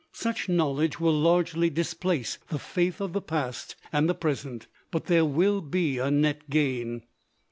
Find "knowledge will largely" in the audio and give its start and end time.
0.49-1.69